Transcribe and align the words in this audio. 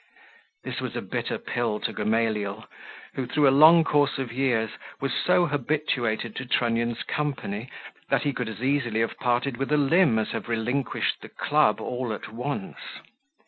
This 0.63 0.79
was 0.81 0.95
a 0.95 1.01
bitter 1.03 1.37
pill 1.37 1.79
to 1.81 1.93
Gamaliel, 1.93 2.65
who, 3.13 3.27
through 3.27 3.47
a 3.47 3.51
long 3.53 3.83
course 3.83 4.17
of 4.17 4.33
years, 4.33 4.71
was 4.99 5.13
so 5.13 5.45
habituated 5.45 6.35
to 6.37 6.45
Trunnion's 6.47 7.03
company, 7.03 7.69
that 8.09 8.23
he 8.23 8.33
could 8.33 8.49
as 8.49 8.63
easily 8.63 9.01
have 9.01 9.15
parted 9.19 9.57
with 9.57 9.71
a 9.71 9.77
limb 9.77 10.17
as 10.17 10.29
have 10.31 10.49
relinquished 10.49 11.21
the 11.21 11.29
club 11.29 11.79
all 11.79 12.13
at 12.13 12.31
once. 12.33 12.77